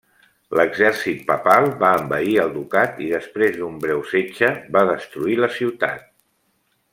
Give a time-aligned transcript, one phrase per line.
[0.59, 6.03] L'exèrcit papal va envair el ducat i, després d'un breu setge, va destruir la ciutat.